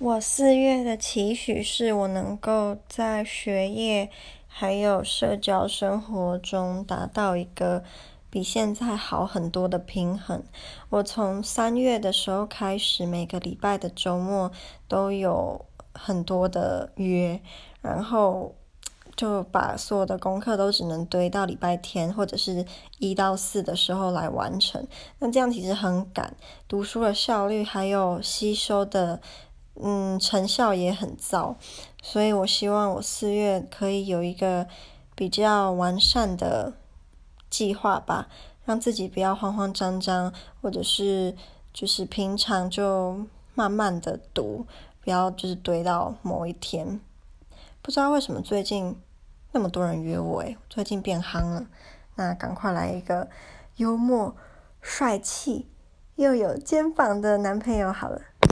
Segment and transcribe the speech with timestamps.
[0.00, 4.10] 我四月的期许是我能够在学业
[4.48, 7.84] 还有社交生活中达到一个
[8.28, 10.42] 比现在好很多的平衡。
[10.90, 14.50] 我从三月的时候开始，每个礼拜的周末
[14.88, 17.40] 都有很多的约，
[17.80, 18.52] 然后
[19.14, 22.66] 就把所有的功课都只能堆到礼拜天或者是
[22.98, 24.84] 一到四的时候来完成。
[25.20, 26.36] 那这样其实很赶，
[26.66, 29.20] 读书的效率还有吸收的。
[29.80, 31.56] 嗯，成效也很糟，
[32.00, 34.66] 所以我希望我四月可以有一个
[35.16, 36.74] 比较完善的
[37.50, 38.28] 计划吧，
[38.64, 40.32] 让自己不要慌慌张张，
[40.62, 41.34] 或者是
[41.72, 44.64] 就是平常就慢慢的读，
[45.02, 47.00] 不要就是堆到某一天。
[47.82, 48.96] 不知道为什么最近
[49.50, 51.66] 那么多人约我，诶，最近变夯了，
[52.14, 53.28] 那赶快来一个
[53.76, 54.34] 幽默、
[54.80, 55.68] 帅气
[56.14, 58.22] 又有肩膀的男朋友好了。